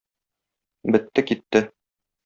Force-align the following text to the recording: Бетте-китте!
Бетте-китте! 0.95 1.65